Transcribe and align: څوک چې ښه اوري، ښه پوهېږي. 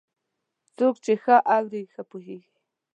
څوک 0.77 0.95
چې 1.03 1.13
ښه 1.23 1.35
اوري، 1.55 1.83
ښه 1.93 2.01
پوهېږي. 2.09 2.53